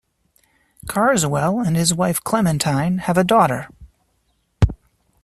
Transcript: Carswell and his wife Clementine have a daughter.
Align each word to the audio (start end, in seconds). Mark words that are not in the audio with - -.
Carswell 0.87 1.59
and 1.59 1.77
his 1.77 1.93
wife 1.93 2.19
Clementine 2.23 2.97
have 3.05 3.19
a 3.19 3.23
daughter. 3.23 3.67